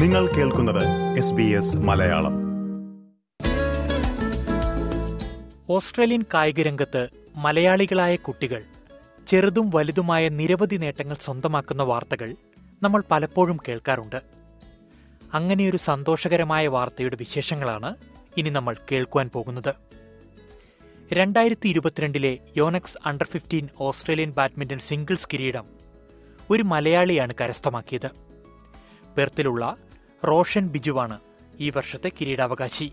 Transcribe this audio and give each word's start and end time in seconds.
നിങ്ങൾ 0.00 0.26
കേൾക്കുന്നത് 0.26 1.18
S 1.18 1.32
B 1.32 1.42
S 1.42 1.76
Malayalam. 1.76 2.34
Australian 5.70 6.24
കായിക 6.34 6.60
രംഗത്ത് 6.60 7.08
മലയാളികളായ 7.36 8.16
കുട്ടികൾ 8.16 8.64
ചെറുതും 9.28 9.70
വലുതുമായ 9.74 10.28
നിരവധി 10.28 10.76
നേട്ടങ്ങൾ 10.76 11.16
സ്വന്തമാക്കുന്ന 11.20 11.82
വാർത്തകൾ 11.82 12.36
നമ്മൾ 12.82 13.02
പലപ്പോഴും 13.10 13.58
കേൾക്കാറുണ്ട്. 13.68 14.22
അങ്ങനെയൊരു 15.32 15.76
സന്തോഷകരമായ 15.76 16.68
വാർത്തയുടെ 16.68 17.16
വിശേഷങ്ങളാണ് 17.16 17.94
ഇനി 18.36 18.50
നമ്മൾ 18.50 18.76
കേൾക്കുവാൻ 18.92 19.30
പോകുന്നത്. 19.34 19.74
രണ്ടായിരത്തി 21.12 21.68
ഇരുപത്തിരണ്ടിലെ 21.68 22.38
Yonex 22.56 22.98
under 23.06 23.26
fifteen 23.26 23.68
Australian 23.80 24.32
badminton 24.36 24.78
singles 24.78 25.28
കിരീടം 25.32 25.64
ഒരു 26.50 26.62
മലയാളിയാണ് 26.62 27.34
കരസ്ഥമാക്കിയത്. 27.40 28.10
പെർത്തിലുള്ള 29.16 29.76
റോഷൻ 30.24 30.68
ബിജുവാണ് 30.68 31.20
ഈ 31.60 31.70
വർഷത്തെ 31.70 32.12
കിരീടാവകാശി. 32.20 32.92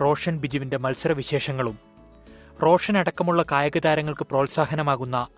റോഷൻ 0.00 0.38
ബിജുവിന്റെ 0.38 0.76
മത്സരവിശേഷങ്ങളും 0.76 1.78
റോഷൻ 2.62 2.98
അടക്കമുള്ള 2.98 3.44
കായിക 3.52 3.78
താരങ്ങൾക്ക് 3.78 4.22
പ്രോത്സാഹനമാകുന്ന 4.22 5.28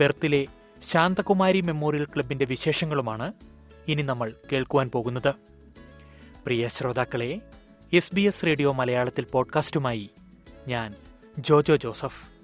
പെർത്തിലെ 0.00 0.46
ശാന്തകുമാരി 0.90 1.60
മെമ്മോറിയൽ 1.60 2.04
ക്ലബിന്റെ 2.04 2.44
വിശേഷങ്ങളുമാണ് 2.44 3.32
ഇനി 3.88 4.02
നമ്മൾ 4.02 4.34
കേൾക്കുവാൻ 4.52 4.90
പോകുന്നത്. 4.90 5.34
പ്രിയ 6.44 6.68
ശ്രോതാക്കളെ 6.68 7.40
എസ് 7.92 8.14
ബി 8.14 8.20
എസ് 8.20 8.46
റേഡിയോ 8.46 8.72
മലയാളത്തിൽ 8.72 9.24
പോഡ്കാസ്റ്റുമായി 9.24 10.10
ഞാൻ 10.68 10.94
ജോജോ 11.38 11.76
ജോസഫ്. 11.76 12.35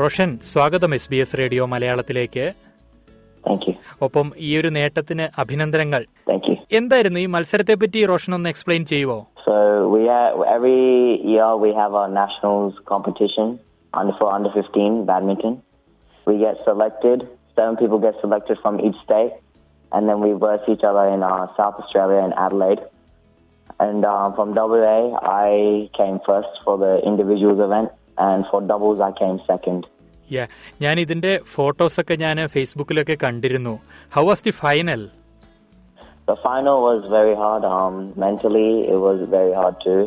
റോഷൻ 0.00 0.30
സ്വാഗതം 0.50 0.92
എസ് 0.96 1.08
ബി 1.12 1.18
എസ് 1.22 1.38
റേഡിയോ 1.40 1.62
മലയാളത്തിലേക്ക് 1.72 2.44
ഒപ്പം 4.06 4.26
ഈ 4.46 4.50
ഒരു 4.58 4.68
നേട്ടത്തിന് 4.76 5.24
അഭിനന്ദനങ്ങൾ 5.42 6.02
എന്തായിരുന്നു 6.70 7.18
ഈ 7.22 7.28
മത്സരത്തെ 7.34 7.74
പറ്റി 7.82 8.00
റോഷൻ 8.12 8.34
ഒന്ന് 8.38 8.50
എക്സ്പ്ലെയിൻ 8.54 8.84
ചെയ്യുവോ 8.92 9.18
So 9.44 9.54
we 9.88 10.00
every 10.56 10.80
year 11.24 11.56
we 11.56 11.70
have 11.72 11.92
our 11.94 12.10
nationals 12.18 12.74
competition 12.84 13.46
under 13.92 14.14
for 14.18 14.28
under 14.32 14.50
15 14.52 15.04
badminton. 15.04 15.54
We 16.26 16.38
get 16.38 16.56
selected. 16.64 17.18
Seven 17.56 17.76
people 17.76 17.98
get 17.98 18.16
selected 18.20 18.58
from 18.58 18.74
each 18.80 18.98
state, 19.00 19.32
and 19.92 20.08
then 20.08 20.20
we 20.20 20.30
verse 20.38 20.66
each 20.68 20.84
other 20.84 21.06
in 21.14 21.22
uh, 21.22 21.32
South 21.56 21.78
Australia 21.82 22.20
and 22.20 22.34
Adelaide. 22.36 22.82
And 23.80 24.04
um, 24.04 24.34
from 24.34 24.54
WA, 24.54 24.98
I 25.40 25.50
came 25.92 26.18
first 26.20 26.54
for 26.64 26.76
the 26.78 26.92
individuals 27.04 27.60
event, 27.60 27.90
and 28.19 28.45
for 28.51 28.61
doubles, 28.71 28.99
I 29.09 29.13
came 29.21 29.37
second. 29.51 29.83
യാ 30.35 30.43
ഞാൻ 30.83 30.95
ഇതിന്റെ 30.99 31.31
ഫോട്ടോസൊക്കെ 31.55 32.15
ഞാൻ 32.23 32.37
ഫേസ്ബുക്കിലൊക്കെ 32.53 33.15
കണ്ടിരുന്നു 33.25 33.73
how 34.17 34.23
was 34.31 34.43
the 34.49 34.55
final 34.63 35.03
The 36.27 36.35
final 36.45 36.77
was 36.81 37.01
very 37.07 37.35
hard. 37.35 37.63
Um, 37.63 37.95
mentally, 38.23 38.69
it 38.93 38.99
was 39.07 39.17
very 39.29 39.53
hard 39.53 39.75
too. 39.83 39.99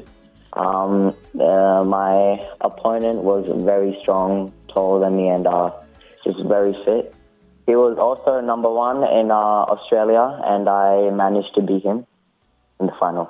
Um, 0.53 1.15
uh, 1.51 1.83
my 1.99 2.15
opponent 2.61 3.19
was 3.23 3.45
very 3.73 3.93
strong, 4.01 4.53
taller 4.73 4.99
than 5.05 5.15
me, 5.19 5.29
and 5.29 5.47
uh, 5.47 5.71
just 6.25 6.41
very 6.57 6.75
fit. 6.85 7.05
He 7.69 7.77
was 7.77 7.97
also 7.99 8.41
number 8.41 8.71
one 8.87 9.05
in 9.21 9.31
uh, 9.31 9.75
Australia, 9.75 10.25
and 10.45 10.69
I 10.69 11.11
managed 11.25 11.55
to 11.55 11.63
beat 11.63 11.85
him 11.85 12.01
in 12.81 12.87
the 12.87 12.97
final. 13.03 13.27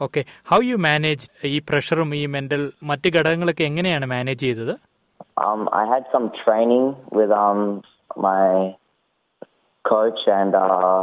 Okay 0.00 0.20
how 0.50 0.58
you 0.64 0.76
manage 0.84 1.24
ഈ 1.48 1.58
പ്രഷറും 1.68 2.10
ഈ 2.14 2.26
mental 2.34 2.62
മറ്റ് 2.82 3.08
ഘടകങ്ങളൊക്കെ 3.16 3.66
എങ്ങനെയാണ് 3.70 4.08
manage 4.14 4.44
ചെയ്തത് 4.44 4.74
Um, 5.42 5.60
I 5.72 5.84
had 5.86 6.04
some 6.12 6.26
training 6.38 6.84
with 7.10 7.30
um, 7.34 7.58
my 8.18 8.44
coach 9.84 10.20
and 10.38 10.54
uh, 10.56 10.98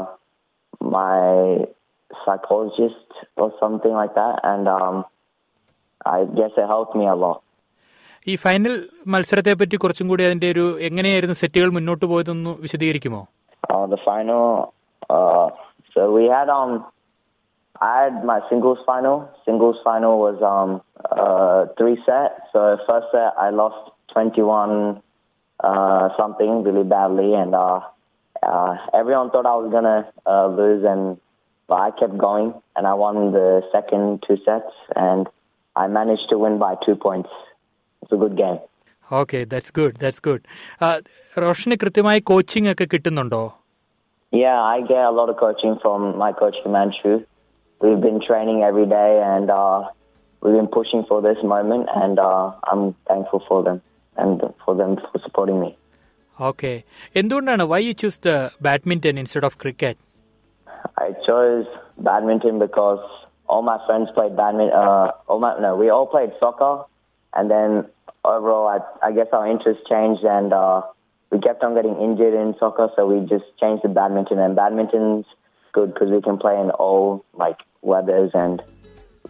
my 0.96 1.20
psychologist 2.12 3.10
or 3.38 3.48
something 3.60 3.94
like 3.94 4.14
that, 4.16 4.36
and 4.44 4.68
um, 4.70 4.96
I 6.12 6.26
guess 6.32 6.52
it 6.56 6.68
helped 6.68 6.96
me 6.96 7.08
a 7.08 7.18
lot. 7.18 7.40
ഈ 8.28 8.34
final 8.44 8.74
മത്സരത്തെ 9.14 9.54
പറ്റി 9.54 9.78
കുറച്ചും 9.78 10.08
കൂടി 10.08 10.24
അതിന്റെ 10.24 10.48
ഒരു 10.54 10.66
എങ്ങനെയായിരുന്നു 10.88 11.36
സെറ്റുകൾ 11.42 11.70
മുന്നോട്ട് 11.78 12.06
പോയതൊന്ന് 12.14 12.54
വിശദീകരിക്കുമോ 12.66 13.24
Uh, 13.64 13.86
the 13.88 14.00
final, 14.04 14.44
uh, 15.10 15.48
so 15.96 16.02
we 16.12 16.26
had 16.28 16.50
um, 16.52 16.72
I 17.82 18.04
had 18.04 18.26
my 18.26 18.40
singles 18.50 18.80
final. 18.86 19.30
Singles 19.46 19.78
final 19.84 20.14
was 20.20 20.38
um 20.54 20.70
uh 21.22 21.68
three 21.78 21.98
set. 22.06 22.32
So 22.52 22.78
first 22.88 23.08
set 23.12 23.34
I 23.38 23.50
lost 23.52 23.92
twenty 24.14 24.42
one 24.42 25.02
uh 25.60 26.10
something 26.18 26.64
really 26.64 26.84
badly, 26.84 27.34
and 27.34 27.54
uh, 27.56 27.80
uh 28.44 28.72
everyone 28.94 29.30
thought 29.32 29.46
I 29.46 29.56
was 29.62 29.70
gonna 29.72 29.98
uh, 30.26 30.48
lose, 30.60 30.84
and 30.94 31.04
but 31.70 31.76
I 31.76 31.92
kept 31.92 32.18
going, 32.18 32.54
and 32.76 32.88
I 32.88 32.94
won 32.94 33.32
the 33.32 33.50
second 33.72 34.24
two 34.26 34.38
sets, 34.46 34.74
and 34.96 35.28
I 35.76 35.88
managed 35.88 36.28
to 36.32 36.38
win 36.38 36.58
by 36.58 36.76
two 36.86 36.96
points. 36.96 37.30
It's 38.02 38.12
a 38.12 38.22
good 38.26 38.38
game. 38.44 38.60
Okay 39.12 39.40
that's 39.52 39.74
good 39.78 39.96
that's 40.04 40.24
good 40.28 40.44
റോഷന് 41.44 41.76
കൃത്യമായി 41.84 42.22
coaching 42.32 42.72
ഒക്കെ 42.74 42.88
കിട്ടുന്നുണ്ടോ 42.94 43.46
Yeah, 44.34 44.58
I 44.72 44.82
get 44.90 45.04
a 45.10 45.14
lot 45.18 45.30
of 45.32 45.36
coaching 45.42 45.76
from 45.84 46.00
my 46.22 46.32
coach 46.40 46.58
Himanshu. 46.64 47.12
we've 47.83 48.01
been 48.01 48.21
training 48.25 48.63
every 48.63 48.87
day 48.87 49.21
and 49.25 49.51
uh, 49.51 49.89
we've 50.41 50.55
been 50.55 50.69
pushing 50.69 51.05
for 51.09 51.21
this 51.21 51.39
moment, 51.43 51.89
and 51.95 52.19
uh, 52.19 52.53
I'm 52.65 52.95
thankful 53.07 53.45
for 53.47 53.63
them 53.63 53.83
and 54.17 54.41
for 54.65 54.75
them 54.75 54.97
for 54.97 55.19
supporting 55.23 55.61
me. 55.61 55.77
Okay. 56.41 56.85
Indurana, 57.15 57.69
why 57.69 57.79
you 57.79 57.95
choose 57.95 58.19
the 58.19 58.53
badminton 58.61 59.19
instead 59.19 59.45
of 59.45 59.59
cricket? 59.59 59.99
I 60.97 61.13
chose 61.27 61.67
badminton 61.99 62.59
because 62.59 63.01
all 63.49 63.63
my 63.63 63.79
friends 63.87 64.09
played 64.15 64.37
badminton. 64.37 64.75
Uh, 64.75 65.13
all 65.29 65.39
my, 65.39 65.59
no, 65.61 65.77
we 65.77 65.91
all 65.91 66.07
played 66.07 66.31
soccer, 66.41 66.85
and 67.35 67.51
then 67.51 67.87
overall, 68.25 68.69
I, 68.69 69.09
I 69.09 69.13
guess 69.13 69.29
our 69.33 69.47
interest 69.47 69.81
changed, 69.89 70.25
and 70.25 70.53
uh, 70.53 70.83
we 71.31 71.41
kept 71.41 71.63
on 71.63 71.75
getting 71.75 71.97
injured 72.01 72.35
in 72.35 72.55
soccer, 72.59 72.91
so 72.97 73.07
we 73.07 73.27
just 73.27 73.45
changed 73.59 73.83
to 73.83 73.89
badminton. 73.89 74.39
And 74.39 74.57
badminton's 74.57 75.27
good 75.73 75.95
because 75.95 76.11
we 76.11 76.21
can 76.21 76.39
play 76.39 76.59
in 76.59 76.71
all 76.71 77.25
like 77.35 77.59
weathers 77.83 78.31
and 78.35 78.63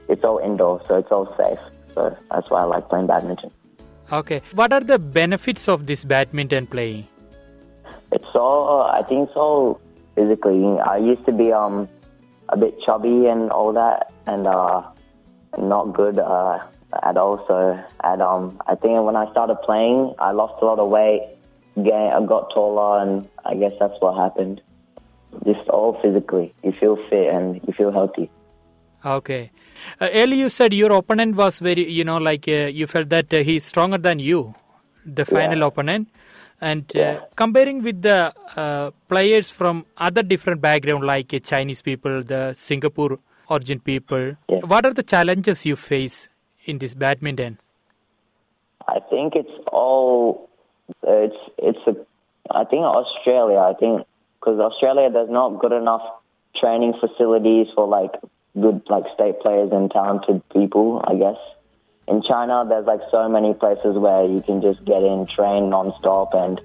it's 0.08 0.24
all 0.24 0.38
indoor, 0.38 0.82
so 0.86 0.98
it's 0.98 1.10
all 1.10 1.34
safe. 1.36 1.58
So 1.94 2.16
that's 2.30 2.50
why 2.50 2.60
I 2.60 2.64
like 2.64 2.88
playing 2.88 3.06
badminton. 3.06 3.50
Okay, 4.12 4.42
what 4.54 4.72
are 4.72 4.80
the 4.80 4.98
benefits 4.98 5.68
of 5.68 5.86
this 5.86 6.04
badminton 6.04 6.66
playing? 6.66 7.08
It's 8.10 8.34
all. 8.34 8.80
Uh, 8.80 8.98
I 8.98 9.02
think 9.02 9.28
it's 9.28 9.36
all 9.36 9.80
physically. 10.14 10.78
I 10.80 10.98
used 10.98 11.24
to 11.26 11.32
be 11.32 11.52
um 11.52 11.88
a 12.48 12.56
bit 12.56 12.78
chubby 12.84 13.26
and 13.26 13.50
all 13.50 13.72
that, 13.72 14.12
and 14.26 14.46
uh, 14.46 14.82
not 15.58 15.94
good 15.94 16.18
uh, 16.18 16.58
at 17.02 17.16
all. 17.16 17.44
So, 17.48 17.82
and 18.04 18.22
um, 18.22 18.60
I 18.66 18.74
think 18.74 19.02
when 19.02 19.16
I 19.16 19.30
started 19.30 19.56
playing, 19.64 20.14
I 20.18 20.32
lost 20.32 20.62
a 20.62 20.66
lot 20.66 20.78
of 20.78 20.88
weight, 20.88 21.22
gained, 21.76 22.12
I 22.12 22.24
got 22.26 22.50
taller, 22.52 23.02
and 23.02 23.28
I 23.44 23.54
guess 23.54 23.72
that's 23.80 23.94
what 24.00 24.16
happened. 24.16 24.60
Just 25.44 25.68
all 25.68 25.98
physically, 26.02 26.54
you 26.62 26.72
feel 26.72 26.96
fit 27.08 27.28
and 27.34 27.60
you 27.66 27.72
feel 27.72 27.90
healthy. 27.90 28.30
Okay. 29.04 29.50
Uh, 30.00 30.08
earlier 30.12 30.36
you 30.44 30.48
said 30.48 30.72
your 30.72 30.92
opponent 30.92 31.34
was 31.36 31.58
very, 31.58 31.90
you 31.90 32.04
know, 32.04 32.18
like 32.18 32.46
uh, 32.46 32.68
you 32.80 32.86
felt 32.86 33.08
that 33.08 33.32
uh, 33.34 33.38
he's 33.38 33.64
stronger 33.64 33.98
than 33.98 34.18
you, 34.18 34.54
the 35.04 35.24
final 35.24 35.58
Yeah. 35.58 35.66
opponent. 35.66 36.08
And 36.60 36.84
uh, 36.94 36.98
Yeah. 36.98 37.20
comparing 37.34 37.82
with 37.82 38.02
the 38.02 38.32
uh, 38.56 38.90
players 39.08 39.50
from 39.50 39.86
other 39.96 40.22
different 40.22 40.60
background, 40.60 41.04
like 41.04 41.34
uh, 41.34 41.40
Chinese 41.40 41.82
people, 41.82 42.22
the 42.22 42.52
Singapore 42.52 43.18
origin 43.48 43.80
people, 43.80 44.36
Yeah. 44.48 44.60
what 44.74 44.86
are 44.86 44.94
the 44.94 45.02
challenges 45.02 45.66
you 45.66 45.74
face 45.76 46.28
in 46.64 46.78
this 46.78 46.94
badminton? 46.94 47.58
I 48.86 49.00
think 49.10 49.34
it's 49.34 49.58
all 49.72 50.48
it's 51.02 51.36
it's 51.58 51.78
a 51.86 51.94
I 52.50 52.64
think 52.64 52.82
Australia. 52.82 53.58
I 53.58 53.74
think 53.74 54.06
because 54.42 54.58
Australia 54.60 55.08
there's 55.08 55.30
not 55.30 55.60
good 55.60 55.72
enough 55.72 56.02
training 56.54 56.94
facilities 57.00 57.68
for 57.74 57.86
like 57.88 58.14
good 58.60 58.82
like 58.88 59.04
state 59.14 59.40
players 59.40 59.70
and 59.70 59.90
talented 59.90 60.42
people. 60.50 61.00
I 61.06 61.14
guess 61.14 61.40
in 62.08 62.22
China 62.22 62.66
there's 62.68 62.86
like 62.86 63.02
so 63.10 63.28
many 63.28 63.54
places 63.54 63.96
where 63.96 64.24
you 64.26 64.40
can 64.42 64.60
just 64.60 64.84
get 64.84 65.02
in, 65.04 65.26
train 65.26 65.70
nonstop 65.70 66.34
and 66.34 66.60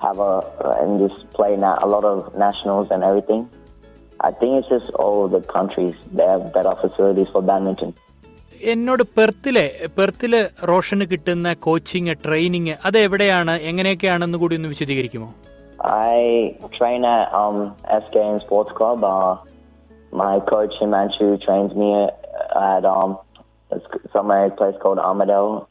have 0.00 0.18
a 0.20 0.32
and 0.80 1.00
just 1.04 1.30
play 1.30 1.56
na- 1.56 1.78
a 1.82 1.88
lot 1.88 2.04
of 2.04 2.36
nationals 2.36 2.88
and 2.90 3.02
everything. 3.02 3.48
I 4.20 4.30
think 4.30 4.58
it's 4.58 4.68
just 4.68 4.90
all 4.92 5.28
the 5.28 5.40
countries 5.40 5.94
they 6.12 6.26
have 6.26 6.52
better 6.52 6.74
facilities 6.84 7.28
for 7.28 7.42
badminton. 7.42 7.92
എന്നോട് 8.72 9.02
പെർത്തിലെ 9.16 9.64
പെർത്തിലെ 9.96 10.38
റോഷന് 10.70 11.04
കിട്ടുന്ന 11.10 11.48
coaching 11.64 12.14
training 12.24 12.74
അത് 12.86 12.98
എവിടെയാണ് 12.98 13.54
എങ്ങനെയൊക്കെയാണെന്ന് 13.70 14.38
കൂടി 14.38 14.54
ഒന്ന് 14.56 14.68
വിശദീകരിക്കുമോ 14.68 15.28
I 15.84 16.56
train 16.78 17.04
at 17.04 17.32
um, 17.34 17.76
SKN 17.84 18.40
Sports 18.40 18.72
Club. 18.72 19.04
Uh, 19.04 19.36
my 20.12 20.40
coach 20.40 20.72
Himanshu 20.80 21.44
trains 21.44 21.74
me 21.74 22.08
at 22.56 22.84
um, 22.86 23.18
somewhere 24.10 24.46
a 24.46 24.50
place 24.50 24.74
called 24.80 24.98
Armadale. 24.98 25.68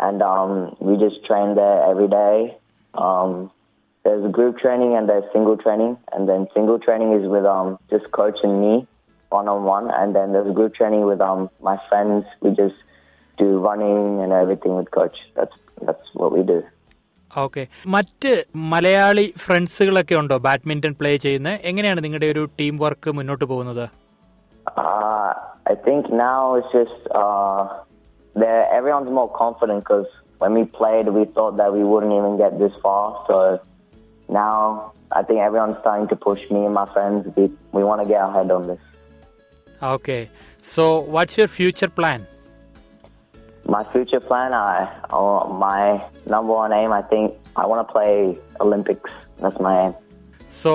and 0.00 0.22
um, 0.22 0.74
we 0.80 0.96
just 0.96 1.22
train 1.26 1.54
there 1.54 1.82
every 1.84 2.08
day. 2.08 2.56
Um, 2.94 3.50
there's 4.04 4.32
group 4.32 4.58
training 4.58 4.96
and 4.96 5.06
there's 5.06 5.24
single 5.34 5.58
training, 5.58 5.98
and 6.12 6.26
then 6.26 6.46
single 6.54 6.78
training 6.78 7.12
is 7.12 7.28
with 7.28 7.44
um, 7.44 7.78
just 7.90 8.10
coach 8.10 8.38
and 8.42 8.58
me, 8.58 8.86
one 9.28 9.48
on 9.48 9.64
one, 9.64 9.90
and 9.90 10.16
then 10.16 10.32
there's 10.32 10.54
group 10.54 10.74
training 10.74 11.04
with 11.04 11.20
um, 11.20 11.50
my 11.60 11.78
friends. 11.90 12.24
We 12.40 12.50
just 12.54 12.76
do 13.36 13.58
running 13.58 14.22
and 14.22 14.32
everything 14.32 14.76
with 14.76 14.90
coach. 14.90 15.16
That's 15.34 15.52
that's 15.82 16.02
what 16.14 16.32
we 16.32 16.42
do. 16.42 16.64
Okay 17.36 17.62
മറ്റ് 17.86 18.30
മലയാളി 18.72 19.26
ഫ്രണ്ട്സുകളൊക്കെ 19.36 20.14
ഉണ്ടോ 20.14 20.36
badminton 20.38 20.94
play 20.94 21.16
ചെയ്യുന്ന 21.16 21.50
എങ്ങനെയാണ് 21.62 22.00
നിങ്ങളുടെ 22.04 22.30
ഒരു 22.30 22.44
team 22.60 22.76
work 22.78 23.12
മുന്നോട്ട് 23.12 23.44
പോകുന്നത് 23.44 23.86
Uh, 24.66 25.28
now 26.18 26.54
it's 26.54 26.72
just 26.72 26.98
uh, 27.12 27.60
there. 28.36 28.62
Everyone's 28.70 29.10
more 29.10 29.30
confident 29.34 29.78
because 29.80 30.08
when 30.40 30.52
we 30.52 30.64
played, 30.78 31.08
we 31.08 31.24
thought 31.26 31.56
that 31.56 31.72
we 31.72 31.84
wouldn't 31.84 32.12
even 32.12 32.36
get 32.36 32.58
this 32.58 32.74
far. 32.84 33.24
So 33.28 33.36
now 34.28 34.56
I 35.10 35.22
think 35.22 35.40
everyone's 35.40 35.78
starting 35.78 36.08
to 36.08 36.16
push 36.18 36.42
me 36.50 36.64
and 36.64 36.74
my 36.74 36.86
friends. 36.86 37.20
We 37.36 37.44
we 37.72 37.82
want 37.82 38.02
to 38.02 38.08
get 38.08 38.22
ahead 38.22 38.50
on 38.50 38.66
this. 38.66 38.82
Okay. 39.94 40.22
So 40.66 40.84
what's 41.10 41.36
your 41.38 41.50
future 41.50 41.88
plan 41.98 42.20
My 43.68 43.82
future 43.92 44.20
plan, 44.28 44.50
I 44.54 44.88
uh, 45.10 45.40
my 45.66 45.80
number 46.26 46.52
one 46.62 46.72
aim, 46.72 46.90
I 47.00 47.02
think 47.02 47.24
I 47.54 47.66
want 47.70 47.80
to 47.84 47.88
play 47.96 48.12
Olympics. 48.66 49.10
That's 49.42 49.60
my 49.60 49.74
aim. 49.84 49.92
So 50.48 50.72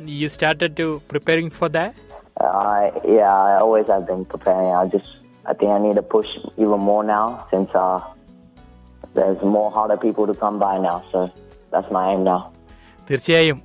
you 0.00 0.28
started 0.28 0.76
to 0.80 0.86
preparing 1.08 1.48
for 1.58 1.68
that? 1.76 1.94
I 2.40 2.92
yeah, 3.16 3.32
I 3.48 3.60
always 3.64 3.86
have 3.88 4.06
been 4.06 4.24
preparing. 4.34 4.68
I 4.80 4.84
just 4.96 5.10
I 5.46 5.54
think 5.54 5.70
I 5.76 5.78
need 5.86 5.96
to 6.02 6.06
push 6.16 6.28
even 6.64 6.80
more 6.90 7.04
now 7.04 7.46
since 7.50 7.70
uh, 7.74 8.00
there's 9.14 9.40
more 9.56 9.70
harder 9.70 9.96
people 9.96 10.26
to 10.26 10.34
come 10.34 10.58
by 10.58 10.74
now. 10.88 10.98
So 11.12 11.18
that's 11.72 11.90
my 11.98 12.04
aim 12.12 12.24
now. 12.32 12.42
തീർച്ചയായും 13.08 13.58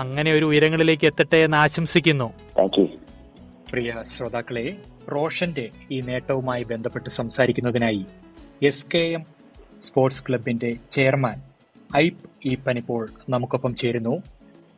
അങ്ങനെ 0.00 0.30
ഒരു 0.36 0.46
ഉയരങ്ങളിലേക്ക് 0.52 1.06
എത്തട്ടെ 1.10 1.38
എന്ന് 1.46 1.58
ആശംസിക്കുന്നു 1.64 2.28
thank 2.58 2.76
you. 2.80 2.86
പ്രിയ 3.72 3.94
ശ്രോതാക്കളെ 4.02 4.76
റോഷന്റെ 5.14 5.68
ഈ 5.90 6.00
നേട്ടവുമായി 6.00 6.62
ബന്ധപ്പെട്ട് 6.62 7.10
സംസാരിക്കുന്നതിനായി 7.10 8.06
എസ് 8.62 8.86
കെ 8.94 8.98
എം 8.98 9.24
സ്പോർട്സ് 9.82 10.24
ക്ലബിന്റെ 10.28 10.72
ചെയർമാൻ 10.90 11.42
ഐപ് 11.96 12.48
ഈപ്പൻ 12.48 12.78
ഇപ്പോൾ 12.78 13.08
നമുക്കൊപ്പം 13.28 13.74
ചേരുന്നു. 13.74 14.22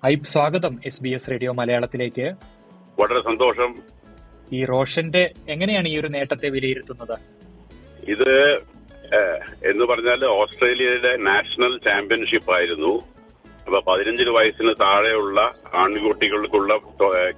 ഐപ് 0.06 0.24
സ്വാഗതം 0.24 0.80
എസ് 0.86 1.02
ബി 1.02 1.08
എസ് 1.08 1.30
റേഡിയോ 1.30 1.52
മലയാളത്തിലേക്ക്. 1.52 2.34
വളരെ 3.00 3.20
സന്തോഷം. 3.20 3.82
ഈ 4.52 4.64
റോഷന്റെ 4.64 5.32
എങ്ങനെയാണ് 5.48 5.88
ഈ 5.88 6.00
ഒരു 6.00 6.08
നേട്ടത്തെ 6.08 6.48
വിലയിരുത്തുന്നത്? 6.48 7.18
ഇത് 8.10 8.54
എന്ന് 9.70 9.84
പറഞ്ഞാൽ 9.84 10.24
ഓസ്ട്രേലിയയുടെ 10.24 11.16
നാഷണൽ 11.16 11.78
ചാമ്പ്യൻഷിപ്പ് 11.78 12.54
ആയിരുന്നു 12.54 13.13
അപ്പൊ 13.66 13.78
പതിനഞ്ച് 13.88 14.24
വയസ്സിന് 14.36 14.72
താഴെയുള്ള 14.82 15.40
ആൺകുട്ടികൾക്കുള്ള 15.82 16.72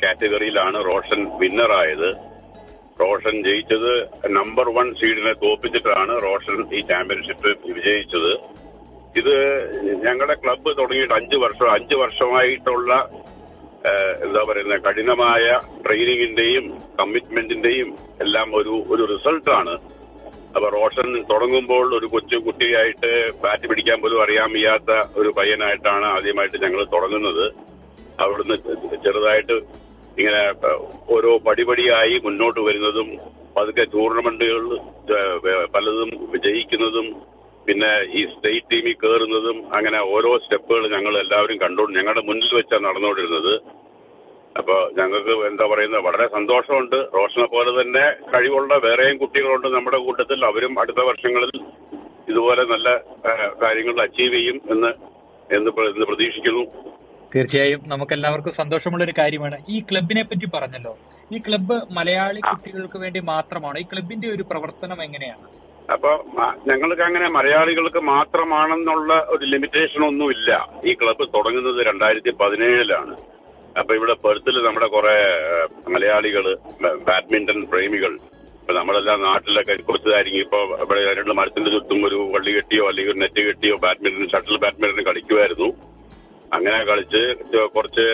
കാറ്റഗറിയിലാണ് 0.02 0.78
റോഷൻ 0.88 1.20
വിന്നറായത്. 1.40 2.08
റോഷൻ 3.02 3.34
ജയിച്ചത് 3.46 3.92
നമ്പർ 4.38 4.66
വൺ 4.76 4.88
സീഡിനെ 5.00 5.32
തോപ്പിച്ചിട്ടാണ് 5.44 6.12
റോഷൻ 6.26 6.58
ഈ 6.78 6.80
ചാമ്പ്യൻഷിപ്പ് 6.90 7.50
വിജയിച്ചത്. 7.76 8.32
ഇത് 9.20 9.34
ഞങ്ങളുടെ 10.06 10.36
ക്ലബ്ബ് 10.42 10.70
തുടങ്ങിയിട്ട് 10.78 11.14
അഞ്ച് 11.18 11.36
വർഷം 11.44 11.68
അഞ്ച് 11.76 11.96
വർഷമായിട്ടുള്ള 12.02 12.92
എന്താ 14.24 14.40
പറയുന്ന 14.48 14.76
കഠിനമായ 14.86 15.44
ട്രെയിനിങ്ങിന്റെയും 15.84 16.64
കമ്മിറ്റ്മെന്റിന്റെയും 17.00 17.90
എല്ലാം 18.24 18.48
ഒരു 18.60 18.74
ഒരു 18.94 19.02
റിസൾട്ടാണ്. 19.12 19.74
അപ്പൊ 20.56 20.68
റോഷൻ 20.76 21.08
തുടങ്ങുമ്പോൾ 21.30 21.86
ഒരു 21.98 22.06
കൊച്ചു 22.12 22.36
കുട്ടിയായിട്ട് 22.46 23.10
ബാറ്റ് 23.42 23.66
പിടിക്കാൻ 23.70 23.98
പോലും 24.02 24.20
അറിയാൻ 24.24 24.48
വയ്യാത്ത 24.56 24.90
ഒരു 25.20 25.30
പയ്യനായിട്ടാണ് 25.38 26.06
ആദ്യമായിട്ട് 26.16 26.58
ഞങ്ങൾ 26.64 26.80
തുടങ്ങുന്നത്. 26.94 27.46
അവിടുന്ന് 28.24 28.56
ചെറുതായിട്ട് 29.06 29.56
ഇങ്ങനെ 30.20 30.42
ഓരോ 31.14 31.32
പടിപടിയായി 31.46 32.14
മുന്നോട്ട് 32.26 32.60
വരുന്നതും 32.68 33.08
പതുക്കെ 33.56 33.84
ടൂർണമെന്റുകൾ 33.94 34.62
പലതും 35.74 36.10
വിജയിക്കുന്നതും 36.34 37.08
പിന്നെ 37.66 37.90
ഈ 38.18 38.20
സ്റ്റേറ്റ് 38.32 38.68
ടീമിൽ 38.72 38.94
കയറുന്നതും 39.02 39.58
അങ്ങനെ 39.76 40.00
ഓരോ 40.14 40.30
സ്റ്റെപ്പുകൾ 40.42 40.82
ഞങ്ങൾ 40.94 41.14
എല്ലാവരും 41.24 41.58
കണ്ടോണ്ട് 41.64 41.96
ഞങ്ങളുടെ 41.98 42.22
മുന്നിൽ 42.28 42.52
വെച്ചാണ് 42.58 42.86
നടന്നുകൊണ്ടിരുന്നത്. 42.88 43.54
അപ്പൊ 44.58 44.74
ഞങ്ങൾക്ക് 44.98 45.32
എന്താ 45.48 45.64
പറയുന്നത് 45.66 46.02
വളരെ 46.04 46.26
സന്തോഷമുണ്ട്. 46.26 46.96
റോഷനെ 47.14 47.46
പോലെ 47.54 47.70
തന്നെ 47.80 48.04
കഴിവുള്ള 48.34 48.74
വേറെയും 48.84 49.16
കുട്ടികളുണ്ട് 49.18 49.68
നമ്മുടെ 49.68 49.98
കൂട്ടത്തിൽ. 49.98 50.44
അവരും 50.44 50.80
അടുത്ത 50.80 51.00
വർഷങ്ങളിൽ 51.08 51.50
ഇതുപോലെ 52.28 52.64
നല്ല 52.64 52.88
കാര്യങ്ങൾ 53.62 54.02
അച്ചീവ് 54.02 54.34
ചെയ്യും 54.34 54.60
എന്ന് 54.70 54.90
എന്ന് 55.56 55.70
പ്രതീക്ഷിക്കുന്നു. 56.10 56.64
തീർച്ചയായും 57.34 57.80
നമുക്കെല്ലാവർക്കും 57.86 58.52
സന്തോഷമുള്ള 58.52 59.04
ഒരു 59.04 59.14
കാര്യമാണ്. 59.18 59.56
ഈ 59.68 59.80
ക്ലബിനെ 59.80 60.22
പറ്റി 60.22 60.46
പറഞ്ഞല്ലോ. 60.54 60.98
ഈ 61.32 61.38
ക്ലബ്ബ് 61.38 61.76
മലയാളി 61.90 62.40
കുട്ടികൾക്ക് 62.40 62.98
വേണ്ടി 62.98 63.20
മാത്രമാണ്? 63.20 63.78
ഈ 63.78 63.82
ക്ലബിന്റെ 63.82 64.28
ഒരു 64.28 64.42
പ്രവർത്തനം 64.42 65.02
എങ്ങനെയാണ്? 65.02 65.46
അപ്പൊ 65.92 66.10
ഞങ്ങൾക്ക് 66.66 67.02
അങ്ങനെ 67.02 67.28
മലയാളികൾക്ക് 67.28 67.98
മാത്രമാണെന്നുള്ള 67.98 69.26
ഒരു 69.28 69.44
ലിമിറ്റേഷൻ 69.44 70.04
ഒന്നുമില്ല. 70.06 70.50
ഈ 70.84 70.94
ക്ലബ്ബ് 70.94 71.26
തുടങ്ങുന്നത് 71.34 71.86
രണ്ടായിരത്തി 71.86 72.30
പതിനേഴിലാണ്. 72.30 73.16
അപ്പൊ 73.80 73.92
ഇവിടെ 73.98 74.14
പെർത്തിൽ 74.24 74.56
നമ്മുടെ 74.66 74.88
കുറെ 74.94 75.16
മലയാളികൾ 75.94 76.44
ബാഡ്മിന്റൺ 77.08 77.58
പ്രേമികൾ. 77.72 78.12
ഇപ്പൊ 78.60 78.74
നമ്മളെല്ലാം 78.78 79.18
നാട്ടിലൊക്കെ 79.28 79.74
കുറച്ചതായിരിക്കും 79.88 80.40
ഇപ്പൊ 80.44 80.60
ഇവിടെ 80.84 81.00
രണ്ട് 81.18 81.32
മരത്തിന്റെ 81.40 81.70
ചുറ്റും 81.74 82.00
ഒരു 82.08 82.18
വള്ളി 82.34 82.52
കെട്ടിയോ 82.56 82.84
അല്ലെങ്കിൽ 82.90 83.12
ഒരു 83.14 83.22
നെറ്റ് 83.24 83.42
കെട്ടിയോ 83.48 83.74
ബാഡ്മിന്റൺ 83.84 84.24
ഷട്ടിൽ 84.32 84.56
ബാഡ്മിന്റൺ 84.64 85.04
കളിക്കുമായിരുന്നു 85.08 85.68
അങ്ങനെ 86.56 86.78
കളിച്ച് 86.90 87.20
കുറച്ച് 87.76 88.06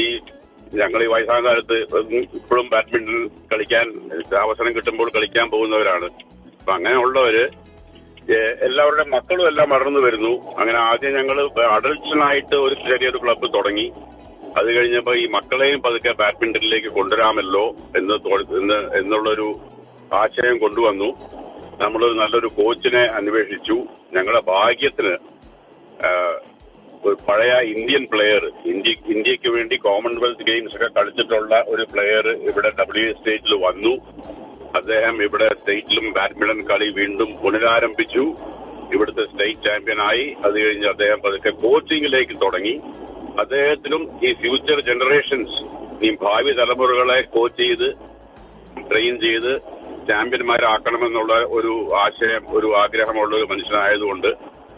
ഈ 0.00 0.02
ഞങ്ങൾ 0.80 1.00
ഈ 1.04 1.08
വയസ്സാം 1.12 1.40
കാലത്ത് 1.46 1.76
ഇപ്പോഴും 2.40 2.66
ബാഡ്മിന്റൺ 2.74 3.20
കളിക്കാൻ 3.52 3.86
അവസരം 4.44 4.72
കിട്ടുമ്പോൾ 4.76 5.08
കളിക്കാൻ 5.16 5.46
പോകുന്നവരാണ്. 5.54 6.08
അപ്പൊ 6.60 6.72
അങ്ങനെ 6.78 6.96
ഉള്ളവര് 7.04 7.44
എല്ലാവരുടെ 8.66 9.04
മക്കളും 9.14 9.46
എല്ലാം 9.50 9.68
വളർന്നു 9.74 10.00
വരുന്നു. 10.06 10.32
അങ്ങനെ 10.60 10.78
ആദ്യം 10.90 11.14
ഞങ്ങൾ 11.18 11.38
അഡൽട്സിനായിട്ട് 11.76 12.56
ഒരു 12.66 12.74
ചെറിയൊരു 12.84 13.18
ക്ലബ്ബ് 13.24 13.48
തുടങ്ങി. 13.56 13.86
അത് 14.58 14.68
കഴിഞ്ഞപ്പോ 14.76 15.12
ഈ 15.14 15.26
മക്കളെയും 15.26 15.80
പതുക്കെ 15.82 16.12
ബാഡ്മിന്റണിലേക്ക് 16.12 16.88
കൊണ്ടുവരാമല്ലോ 16.88 17.64
എന്ന് 17.96 18.14
എന്നുള്ളൊരു 18.98 19.48
ആശയം 20.12 20.58
കൊണ്ടുവന്നു. 20.58 21.08
നമ്മളൊരു 21.82 22.14
നല്ലൊരു 22.14 22.46
കോച്ചിനെ 22.46 23.04
അന്വേഷിച്ചു. 23.10 23.76
ഞങ്ങളുടെ 24.14 24.42
ഭാഗ്യത്തിന് 24.48 25.14
ഒരു 27.06 27.16
പഴയ 27.28 27.54
ഇന്ത്യൻ 27.72 28.06
പ്ലെയർ 28.12 28.44
ഇന്ത്യ 28.66 28.92
ഇന്ത്യയ്ക്ക് 29.14 29.48
വേണ്ടി 29.48 29.76
കോമൺവെൽത്ത് 29.76 30.46
ഗെയിംസ് 30.46 30.76
ഒക്കെ 30.76 30.88
കളിച്ചിട്ടുള്ള 30.96 31.64
ഒരു 31.68 31.86
പ്ലെയർ 31.92 32.26
ഇവിടെ 32.50 32.70
ഡബ്ല്യു 32.80 33.12
സ്റ്റേറ്റിൽ 33.12 33.54
വന്നു. 33.66 33.94
അദ്ദേഹം 34.76 35.22
ഇവിടെ 35.22 35.48
സ്റ്റേറ്റിലും 35.54 36.12
ബാഡ്മിന്റൺ 36.12 36.60
കളി 36.70 36.88
വീണ്ടും 36.94 37.30
പുനരാരംഭിച്ചു. 37.42 38.24
ഇവിടുത്തെ 38.94 39.24
സ്റ്റേറ്റ് 39.24 39.64
ചാമ്പ്യനായി. 39.64 40.36
അത് 40.44 40.56
കഴിഞ്ഞ് 40.64 40.88
അദ്ദേഹം 40.88 41.20
പതുക്കെ 41.24 41.50
കോച്ചിങ്ങിലേക്ക് 41.50 42.34
തുടങ്ങി. 42.44 42.74
അദ്ദേഹത്തിനും 43.38 44.02
ഈ 44.24 44.32
ഫ്യൂച്ചർ 44.32 44.80
ജനറേഷൻസ് 44.80 45.58
ഈ 46.06 46.10
ഭാവി 46.22 46.52
തലമുറകളെ 46.52 47.22
കോച്ച് 47.34 47.58
ചെയ്ത് 47.62 47.88
ട്രെയിൻ 48.90 49.14
ചെയ്ത് 49.20 49.52
ചാമ്പ്യന്മാരാക്കണമെന്നുള്ള 50.08 51.34
ഒരു 51.56 51.72
ആശയം 51.96 52.44
ഒരു 52.56 52.68
ആഗ്രഹമുള്ള 52.82 53.36
ഒരു 53.36 53.46
മനുഷ്യനായതുകൊണ്ട് 53.50 54.30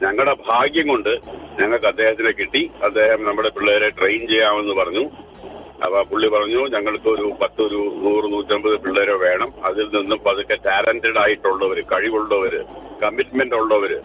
ഞങ്ങളുടെ 0.02 0.34
ഭാഗ്യം 0.48 0.86
കൊണ്ട് 0.88 1.12
ഞങ്ങൾക്ക് 1.60 1.86
അദ്ദേഹത്തിനെ 1.86 2.30
കിട്ടി. 2.30 2.62
അദ്ദേഹം 2.84 3.20
നമ്മുടെ 3.25 3.48
പിള്ളേരെ 3.48 3.88
ട്രെയിൻ 3.98 4.22
ചെയ്യാമെന്ന് 4.28 4.75
പറഞ്ഞു. 4.80 5.04
അപ്പൊ 5.84 5.98
പുള്ളി 6.10 6.28
പറഞ്ഞു 6.28 6.60
ഞങ്ങൾക്ക് 6.75 7.08
ഒരു 7.08 7.26
പത്തൊരു 7.42 7.80
നൂറ് 8.04 8.26
നൂറ്റമ്പത് 8.32 8.76
പിള്ളേരെ 8.84 9.16
വേണം. 9.26 9.50
അതിൽ 9.64 9.86
നിന്നും 9.96 10.20
പതുക്കെ 10.26 10.56
ടാലന്റഡ് 10.66 11.20
ആയിട്ടുള്ളവര് 11.25 11.82
കഴിവുള്ളവര് 11.92 12.60
കമ്മിറ്റ്മെന്റ് 13.02 13.54
ഉള്ളവര് 13.54 13.98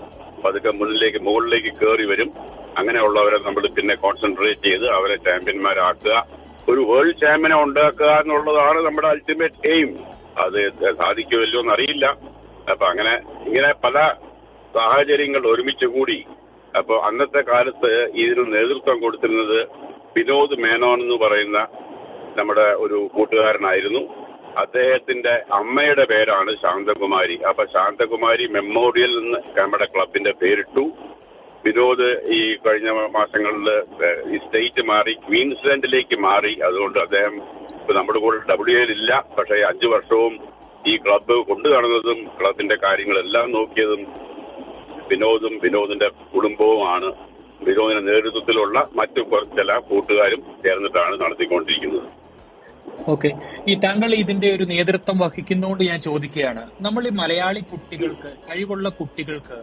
പതുക്കെ 0.44 0.72
മുന്നിലേക്ക് 0.80 1.20
മുകളിലേക്ക് 1.24 1.72
കയറി 1.82 2.06
വരും. 2.06 2.32
അങ്ങനെയുള്ളവരെ 2.78 3.40
നമ്മൾ 3.46 3.68
പിന്നെ 3.68 3.96
കോൺസെൻട്രേറ്റ് 3.96 4.68
ചെയ്ത് 4.68 4.88
അവരെ 4.90 5.16
ചാമ്പ്യന്മാരാക്കുക. 5.16 6.28
ഒരു 6.70 6.82
വേൾഡ് 6.82 7.18
ചാമ്പ്യനെ 7.18 7.64
ഉണ്ടാക്കുക 7.64 8.06
എന്നുള്ളതാണ് 8.06 8.86
നമ്മുടെ 8.86 9.08
അൾട്ടിമേറ്റ് 9.08 9.68
എയിം 9.68 9.90
അത് 10.38 10.72
സാധിക്കുമല്ലോ 10.98 11.60
എന്നറിയില്ല. 11.60 12.06
അപ്പൊ 12.72 12.86
അങ്ങനെ 12.86 13.14
ഇങ്ങനെ 13.48 13.74
പല 13.84 14.14
സാഹചര്യങ്ങൾ 14.74 15.48
ഒരുമിച്ച് 15.48 15.86
കൂടി. 15.86 16.26
അപ്പൊ 16.78 17.00
അന്നത്തെ 17.00 17.42
കാലത്ത് 17.42 18.12
ഇതിന് 18.16 18.54
നേതൃത്വം 18.54 19.00
കൊടുത്തിരുന്നത് 19.00 19.60
വിനോദ് 20.18 20.60
മേനോൻ 20.60 21.02
എന്ന് 21.02 21.16
പറയുന്ന 21.16 21.68
നമ്മുടെ 22.38 22.68
ഒരു 22.74 23.10
കൂട്ടുകാരനായിരുന്നു. 23.16 24.04
അദ്ദേഹത്തിന്റെ 24.58 25.34
അമ്മയുടെ 25.52 26.06
പേരാണ് 26.06 26.56
ശാന്തകുമാരി. 26.62 27.36
അപ്പൊ 27.50 27.66
ശാന്തകുമാരി 27.66 28.48
മെമ്മോറിയൽ 28.48 29.18
എന്ന് 29.18 29.60
നമ്മുടെ 29.60 29.86
ക്ലബിന്റെ 29.86 30.32
പേരിട്ടു. 30.32 30.92
വിനോദ് 31.66 32.08
ഈ 32.36 32.40
കഴിഞ്ഞ 32.66 32.90
മാസങ്ങളിൽ 32.90 33.68
ഈ 34.36 34.38
സ്റ്റേറ്റ് 34.38 34.84
മാറി 34.92 35.14
ക്വീൻസ്ലാൻഡിലേക്ക് 35.14 36.16
മാറി. 36.20 36.54
അതുകൊണ്ട് 36.68 37.00
അദ്ദേഹം 37.00 37.36
ഇപ്പൊ 37.80 37.94
നമ്മുടെ 37.94 38.20
കൂടെ 38.20 38.38
ഡബ്ല്യു 38.52 38.78
എൽ 38.78 38.92
ഇല്ല. 38.92 39.12
പക്ഷേ 39.38 39.58
അഞ്ചു 39.72 39.88
വർഷവും 39.88 40.34
ഈ 40.88 40.98
ക്ലബ്ബ് 40.98 41.36
കൊണ്ടു 41.50 41.70
നടന്നതും 41.70 42.20
ക്ലബിന്റെ 42.40 42.78
കാര്യങ്ങളെല്ലാം 42.84 43.52
നോക്കിയതും 43.52 44.02
വിനോദും 45.10 45.60
വിനോദിന്റെ 45.64 46.08
കുടുംബവുമാണ് 46.34 47.10
വിനോദിന്റെ 47.68 48.04
നേതൃത്വത്തിലുള്ള 48.12 48.90
മറ്റു 48.96 49.22
ചില 49.58 49.72
കൂട്ടുകാരും 49.90 50.42
ചേർന്നിട്ടാണ് 50.64 51.22
നടത്തിക്കൊണ്ടിരിക്കുന്നത്. 51.22 52.10
ഓക്കെ. 53.08 53.30
ഈ 53.68 53.76
താങ്കൾ 53.76 54.14
ഇതിന്റെ 54.14 54.56
ഒരു 54.56 54.64
നേതൃത്വം 54.64 55.18
വഹിക്കുന്നതുകൊണ്ട് 55.20 55.84
ഞാൻ 55.84 56.02
ചോദിക്കുകയാണ്. 56.02 56.64
നമ്മൾ 56.82 57.04
ഈ 57.08 57.12
മലയാളി 57.22 57.60
കുട്ടികൾക്ക് 57.60 58.32
കഴിവുള്ള 58.48 58.90
കുട്ടികൾക്ക് 58.90 59.60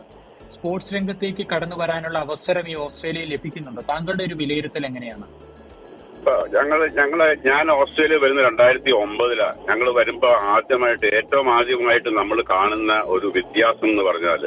സ്പോർട്സ് 0.50 0.94
രംഗത്തേക്ക് 0.94 1.44
കടന്നു 1.50 1.76
വരാനുള്ള 1.80 2.18
അവസരം 2.18 2.66
ഈ 2.68 2.76
ഓസ്ട്രേലിയയിൽ 2.84 3.30
ലഭിക്കുന്നുണ്ടോ? 3.34 3.82
താങ്കളുടെ 3.90 4.24
ഒരു 4.28 4.36
വിലയിരുത്തൽ 4.40 4.84
എങ്ങനെയാണ്? 4.90 5.26
ഞങ്ങൾ 6.54 6.80
ഞങ്ങൾ 6.96 7.20
ഞാൻ 7.46 7.66
ഓസ്ട്രേലിയ 7.74 8.16
വരുന്ന 8.22 8.40
രണ്ടായിരത്തി 8.42 8.92
ഒമ്പതിലാണ് 9.02 9.58
ഞങ്ങൾ 9.68 9.88
വരുമ്പോൾ 9.98 10.32
ആദ്യമായിട്ട് 10.54 11.06
ഏറ്റവും 11.18 11.48
ആദ്യമായിട്ട് 11.54 12.10
നമ്മൾ 12.18 12.38
കാണുന്ന 12.50 12.92
ഒരു 13.14 13.28
വ്യത്യാസം 13.36 13.86
എന്ന് 13.90 14.04
പറഞ്ഞാൽ 14.08 14.42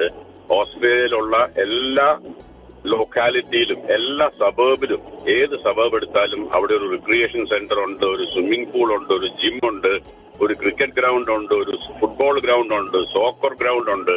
ഓസ്ട്രേലിയയിലുള്ള 0.58 1.36
എല്ലാ 1.66 2.08
ലോക്കാലിറ്റിയിലും 2.92 3.80
എല്ലാ 3.96 4.28
സബേബിലും 4.40 5.02
ഏത് 5.36 5.56
സബേബ് 5.66 5.96
എടുത്താലും 6.00 6.42
അവിടെ 6.56 6.74
ഒരു 6.80 6.88
റിക്രിയേഷൻ 6.96 7.42
സെന്റർ 7.52 7.80
ഉണ്ട് 7.86 8.06
ഒരു 8.14 8.26
സ്വിമ്മിംഗ് 8.32 8.70
പൂൾ 8.74 8.90
ഉണ്ട് 8.98 9.12
ഒരു 9.18 9.30
ജിം 9.42 9.58
ഉണ്ട് 9.70 9.92
ഒരു 10.42 10.54
ക്രിക്കറ്റ് 10.62 10.98
ഗ്രൗണ്ട് 11.00 11.32
ഉണ്ട് 11.32 11.54
ഒരു 11.62 11.74
ഫുട്ബോൾ 12.00 12.38
ഗ്രൗണ്ട് 12.46 12.74
ഉണ്ട് 12.80 13.00
സോക്കർ 13.14 13.54
ഗ്രൗണ്ട് 13.62 13.92
ഉണ്ട് 13.92 14.16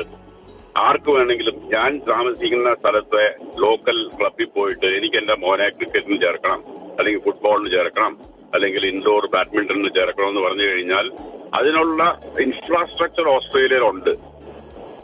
ആർക്ക് 0.76 1.10
വേണമെങ്കിലും 1.10 1.56
ഞാൻ 1.72 1.90
താമസിക്കുന്ന 2.08 2.70
സ്ഥലത്തെ 2.74 3.24
ലോക്കൽ 3.58 3.98
ക്ലബിൽ 4.16 4.48
പോയിട്ട് 4.54 4.86
എനിക്ക് 4.96 5.16
എന്റെ 5.16 5.34
മോനെ 5.42 5.68
ക്രിക്കറ്റിന് 5.70 6.18
ചേർക്കണം 6.20 6.60
അല്ലെങ്കിൽ 6.98 7.22
ഫുട്ബോളിന് 7.22 7.70
ചേർക്കണം 7.70 8.14
അല്ലെങ്കിൽ 8.54 8.82
ഇൻഡോർ 8.86 9.24
ബാഡ്മിന്റണിന് 9.32 9.90
ചേർക്കണം 9.94 10.28
എന്ന് 10.28 10.40
പറഞ്ഞു 10.40 10.66
കഴിഞ്ഞാൽ 10.66 11.06
അതിനുള്ള 11.54 12.02
ഇൻഫ്രാസ്ട്രക്ചർ 12.40 13.28
ഓസ്ട്രേലിയയിലുണ്ട് 13.28 14.12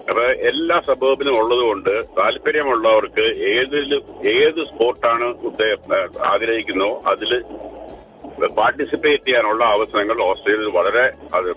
അപ്പൊ 0.09 0.23
എല്ലാ 0.43 0.77
സബേബിലും 0.89 1.35
ഉള്ളതുകൊണ്ട് 1.41 1.93
താല്പര്യമുള്ളവർക്ക് 2.17 3.27
ഏതിലും 3.51 4.03
ഏത് 4.35 4.61
സ്പോർട്ടാണ് 4.65 5.29
ആഗ്രഹിക്കുന്നോ 6.31 6.91
അതിൽ 7.07 7.33
പാർട്ടിസിപ്പേറ്റ് 8.47 9.25
ചെയ്യാനുള്ള 9.27 9.65
അവസരങ്ങൾ 9.65 10.23
ഓസ്ട്രേലിയയിൽ 10.23 10.71
വളരെ 10.71 11.05
അത് 11.35 11.55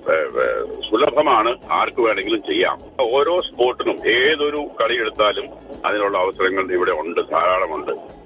സുലഭമാണ്. 0.89 1.57
ആർക്ക് 1.71 2.01
വേണമെങ്കിലും 2.01 2.41
ചെയ്യാം. 2.41 2.77
ഓരോ 3.01 3.39
സ്പോർട്ടിനും 3.39 3.97
ഏതൊരു 4.09 4.67
കളി 4.81 4.95
എടുത്താലും 4.95 5.45
അതിനുള്ള 5.85 6.17
അവസരങ്ങൾ 6.17 6.73
ഇവിടെ 6.73 6.91
ഉണ്ട് 6.91 7.21
ധാരാളമുണ്ട്. 7.31 8.23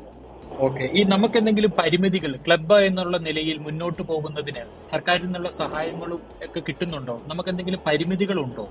ഓക്കെ. 0.60 0.90
ഈ 0.94 1.04
നമുക്ക് 1.04 1.38
എന്തെങ്കിലും 1.38 1.72
പരിമിതികൾ 1.72 2.36
ക്ലബ്ബ് 2.36 2.76
എന്നുള്ള 2.76 3.18
നിലയിൽ 3.18 3.58
മുന്നോട്ട് 3.58 4.02
പോകുന്നതിന് 4.02 4.86
സർക്കാരിൽ 4.86 5.24
നിന്നുള്ള 5.24 5.50
സഹായങ്ങളും 5.50 6.22
ഒക്കെ 6.46 6.60
കിട്ടുന്നുണ്ടോ? 6.60 7.22
നമുക്ക് 7.28 7.50
എന്തെങ്കിലും 7.50 7.80
പരിമിതികളുണ്ടോ? 7.88 8.68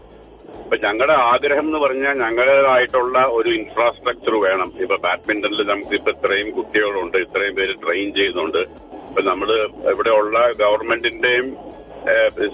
ഇപ്പൊ 0.63 0.77
ഞങ്ങളുടെ 0.77 1.13
ആഗ്രഹം 1.13 1.61
എന്ന് 1.61 1.79
പറഞ്ഞാൽ 1.79 2.15
ഞങ്ങളുടേതായിട്ടുള്ള 2.19 3.19
ഒരു 3.19 3.49
ഇൻഫ്രാസ്ട്രക്ചർ 3.49 4.35
വേണം. 4.35 4.73
ഇപ്പൊ 4.81 4.97
ബാഡ്മിന്റണിൽ 4.97 5.67
നമുക്ക് 5.67 5.95
ഇപ്പൊ 5.95 6.11
ഇത്രയും 6.11 6.57
കുട്ടികളുണ്ട് 6.57 7.17
ഇത്രയും 7.17 7.55
പേര് 7.55 7.75
ട്രെയിൻ 7.85 8.15
ചെയ്യുന്നുണ്ട്. 8.15 8.59
ഇപ്പൊ 9.17 9.29
നമ്മൾ 9.29 9.51
ഇവിടെ 9.91 10.11
ഉള്ള 10.21 10.39
ഗവൺമെന്റിന്റെയും 10.63 11.47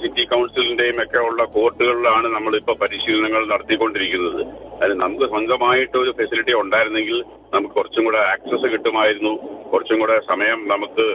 സിറ്റി 0.03 0.25
കൗൺസിലിന്റെയും 0.33 0.99
ഒക്കെ 1.05 1.21
ഉള്ള 1.29 1.45
കോർട്ടുകളിലാണ് 1.55 2.27
നമ്മളിപ്പോ 2.35 2.73
പരിശീലനങ്ങൾ 2.83 3.43
നടത്തിക്കൊണ്ടിരിക്കുന്നത്. 3.53 4.43
അതിന് 4.83 4.99
നമുക്ക് 5.01 5.27
സ്വന്തമായിട്ട് 5.33 5.97
ഒരു 6.03 6.13
ഫെസിലിറ്റി 6.19 6.55
ഉണ്ടായിരുന്നെങ്കിൽ 6.61 7.17
നമുക്ക് 7.55 7.75
കുറച്ചും 7.79 8.05
കൂടെ 8.09 8.21
ആക്സസ് 8.35 8.71
കിട്ടുമായിരുന്നു. 8.75 9.35
കുറച്ചും 9.73 9.99
കൂടെ 10.03 10.19
സമയം 10.31 10.61
നമുക്ക് 10.73 11.07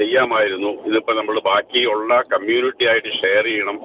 ചെയ്യാമായിരുന്നു. 0.00 0.72
ഇതിപ്പോ 0.90 1.14
നമ്മൾ 1.20 1.38
ബാക്കിയുള്ള 1.50 2.20
കമ്മ്യൂണിറ്റി 2.34 2.86
ആയിട്ട് 2.92 3.12
ഷെയർ 3.20 3.46
ചെയ്യണം. 3.50 3.78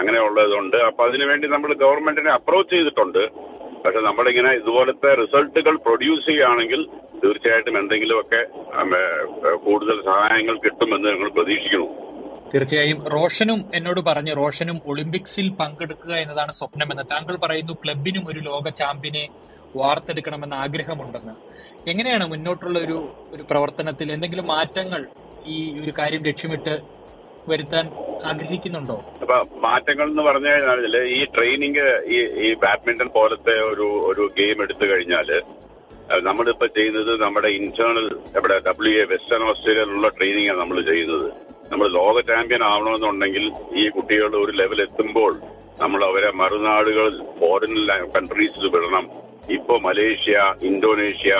അങ്ങനെയുള്ളതുണ്ട്. 0.00 0.78
അപ്പൊ 0.88 1.04
അതിനുവേണ്ടി 1.08 1.48
നമ്മൾ 1.54 1.72
ഗവൺമെന്റിനെ 1.84 2.32
അപ്രോച്ച് 2.38 2.72
ചെയ്തിട്ടുണ്ട്. 2.74 3.24
പക്ഷെ 3.84 4.00
നമ്മളിങ്ങനെ 4.08 4.50
ഇതുപോലത്തെ 4.60 5.10
റിസൾട്ടുകൾ 5.22 5.74
പ്രൊഡ്യൂസ് 5.86 6.26
ചെയ്യുകയാണെങ്കിൽ 6.26 6.80
തീർച്ചയായിട്ടും 7.22 7.76
എന്തെങ്കിലുമൊക്കെ 7.78 8.40
കൂടുതൽ 9.66 9.96
സഹായങ്ങൾ 10.10 10.56
കിട്ടുമെന്ന് 10.64 11.08
ഞങ്ങൾ 11.08 11.30
പ്രതീക്ഷിക്കുന്നു. 11.38 11.88
തീർച്ചയായും 12.54 13.00
റോഷനും 13.14 13.60
എന്നോട് 13.74 14.00
പറഞ്ഞു 14.08 14.32
റോഷനും 14.34 14.78
ഒളിമ്പിക്സിൽ 14.86 15.48
പങ്കെടുക്കുക 15.60 16.12
എന്നതാണ് 16.22 16.52
സ്വപ്നമെന്ന്. 16.52 17.04
താങ്കൾ 17.12 17.34
പറയുന്നു 17.44 17.74
ക്ലബിനും 17.84 18.24
ഒരു 18.30 18.40
ലോക 18.48 18.68
ചാമ്പ്യനെ 18.80 19.24
വാർത്തെടുക്കണമെന്ന് 19.74 20.56
ആഗ്രഹമുണ്ടെന്ന്. 20.56 21.34
എങ്ങനെയാണ് 21.86 22.24
മുന്നോട്ടുള്ള 22.32 22.78
ഒരു 22.86 22.96
ഒരു 23.34 23.42
പ്രവർത്തനത്തിൽ 23.50 24.08
എന്തെങ്കിലും 24.12 24.46
മാറ്റങ്ങൾ 24.54 25.02
ഈ 25.44 25.56
ഒരു 25.82 25.92
കാര്യം 25.98 26.22
ലക്ഷ്യമിട്ട് 26.30 26.74
വരുത്താൻ 27.52 27.86
ആഗ്രഹിക്കുന്നുണ്ടോ? 28.30 28.96
അപ്പൊ 29.22 29.36
മാറ്റങ്ങൾ 29.66 30.06
എന്ന് 30.12 30.22
പറഞ്ഞു 30.22 30.50
കഴിഞ്ഞാൽ 30.52 30.96
ഈ 31.18 31.20
ട്രെയിനിങ് 31.34 31.84
ഈ 32.14 32.18
ഈ 32.46 32.50
ബാഡ്മിന്റൺ 32.64 33.08
പോലത്തെ 33.18 33.56
ഒരു 33.70 33.86
ഒരു 34.10 34.24
ഗെയിം 34.38 34.58
എടുത്തു 34.66 34.86
കഴിഞ്ഞാൽ 34.92 35.30
നമ്മളിപ്പോ 36.28 36.66
ചെയ്യുന്നത് 36.76 37.12
നമ്മുടെ 37.22 37.48
ഇന്റേണൽ 37.58 38.06
ഇവിടെ 38.38 38.56
ഡബ്ല്യു 38.66 38.94
എ 39.02 39.04
വെസ്റ്റേൺ 39.12 39.42
ഓസ്ട്രേലിയയിലുള്ള 39.50 40.08
ട്രെയിനിങ്ങാണ് 40.16 40.60
നമ്മൾ 40.62 40.78
ചെയ്യുന്നത്. 40.90 41.28
നമ്മൾ 41.72 41.86
ലോക 41.98 42.20
ചാമ്പ്യൻ 42.30 42.62
ആവണമെന്നുണ്ടെങ്കിൽ 42.68 43.44
ഈ 43.80 43.84
കുട്ടികൾ 43.96 44.32
ഒരു 44.44 44.52
ലെവൽ 44.60 44.80
എത്തുമ്പോൾ 44.86 45.32
നമ്മൾ 45.82 46.00
അവരെ 46.08 46.30
മറുനാടുകളിൽ 46.40 47.18
ഫോറിൻ 47.38 47.74
കൺട്രീസിൽ 48.16 48.64
വിടണം. 48.74 49.04
ഇപ്പോ 49.56 49.74
മലേഷ്യ 49.86 50.34
ഇന്തോനേഷ്യ 50.70 51.34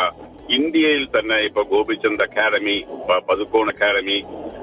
ഇന്ത്യയിൽ 0.56 1.04
തന്നെ 1.16 1.36
ഇപ്പൊ 1.48 1.62
ഗോപിചന്ദ് 1.72 2.24
അക്കാദമി 2.26 2.76
പതുക്കോൺ 3.28 3.68
അക്കാദമി 3.72 4.16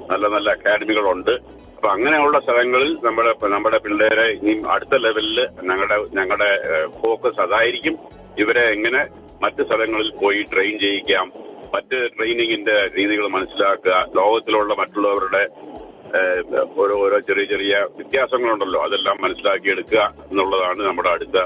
നല്ല 0.09 0.25
നല്ല 0.35 0.47
അക്കാദമികളുണ്ട്. 0.57 1.33
അപ്പൊ 1.75 1.87
അങ്ങനെയുള്ള 1.95 2.37
സ്ഥലങ്ങളിൽ 2.45 2.91
നമ്മുടെ 3.05 3.31
നമ്മുടെ 3.55 3.79
പിള്ളേരെ 3.85 4.25
ഇനിയും 4.37 4.61
അടുത്ത 4.73 4.95
ലെവലിൽ 5.05 5.39
ഞങ്ങളുടെ 5.69 5.97
ഞങ്ങളുടെ 6.17 6.49
ഫോക്കസ് 7.01 7.41
അതായിരിക്കും. 7.45 7.95
ഇവരെ 8.43 8.63
എങ്ങനെ 8.75 9.01
മറ്റ് 9.43 9.61
സ്ഥലങ്ങളിൽ 9.67 10.09
പോയി 10.21 10.41
ട്രെയിൻ 10.53 10.75
ചെയ്യിക്കാം 10.85 11.27
മറ്റ് 11.75 11.97
ട്രെയിനിങ്ങിന്റെ 12.15 12.75
രീതികൾ 12.97 13.25
മനസ്സിലാക്കുക 13.37 13.95
ലോകത്തിലുള്ള 14.19 14.73
മറ്റുള്ളവരുടെ 14.81 15.43
ഓരോ 16.81 16.95
ഓരോ 17.05 17.17
ചെറിയ 17.29 17.45
ചെറിയ 17.53 17.75
വ്യത്യാസങ്ങളുണ്ടല്ലോ 17.97 18.81
അതെല്ലാം 18.87 19.17
മനസ്സിലാക്കിയെടുക്കുക 19.25 20.03
എന്നുള്ളതാണ് 20.31 20.81
നമ്മുടെ 20.89 21.09
അടുത്ത 21.15 21.37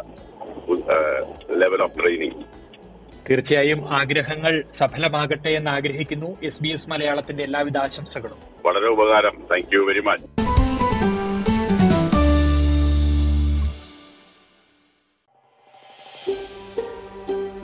ലെവൽ 1.61 1.81
ഓഫ് 1.85 1.97
ട്രെയിനിങ്. 1.99 2.41
തീർച്ചയായും 3.31 3.97
ആഗ്രഹങ്ങൾ 3.97 4.63
സഫലമാകട്ടെ 4.77 5.49
എന്ന് 5.49 5.71
ആഗ്രഹിക്കുന്നു. 5.71 6.37
എസ് 6.43 6.63
ബി 6.63 6.69
എസ് 6.69 6.89
മലയാളത്തിന്റെ 6.89 7.43
എല്ലാവിധ 7.43 7.77
ആശംസകളും. 7.77 8.37
വളരെ 8.65 8.87
ഉപകാരം. 8.91 9.43
താങ്ക് 9.51 9.75
യു 9.75 9.79
വെരി 9.79 9.99
മച്ച് 9.99 10.25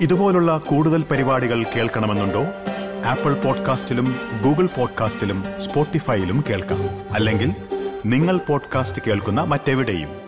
ഇതുപോലുള്ള 0.04 0.58
കൂടുതൽ 0.58 1.04
പരിപാടികൾ 1.04 1.64
കേൾക്കണമെന്നുണ്ടോ? 1.64 2.44
ആപ്പിൾ 3.06 3.34
പോഡ്കാസ്റ്റിലും 3.34 4.16
ഗൂഗിൾ 4.44 4.66
പോഡ്കാസ്റ്റിലും 4.66 5.44
സ്പോട്ടിഫൈയിലും 5.62 6.44
കേൾക്കാം. 6.50 7.14
അല്ലെങ്കിൽ 7.14 7.52
നിങ്ങൾ 8.06 8.38
പോഡ്കാസ്റ്റ് 8.38 9.02
കേൾക്കുന്ന 9.08 9.42
മറ്റെവിടെയും. 9.42 10.27